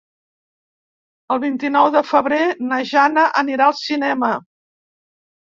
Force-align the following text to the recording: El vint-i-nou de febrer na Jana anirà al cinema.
El 1.35 1.41
vint-i-nou 1.43 1.89
de 1.97 2.03
febrer 2.13 2.41
na 2.71 2.81
Jana 2.93 3.27
anirà 3.43 3.69
al 3.69 3.79
cinema. 3.83 4.33